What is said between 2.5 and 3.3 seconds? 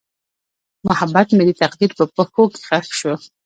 کې ښخ شو.